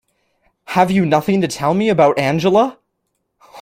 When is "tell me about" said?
1.47-2.17